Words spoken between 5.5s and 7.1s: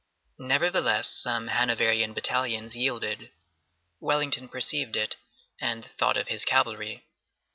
and thought of his cavalry.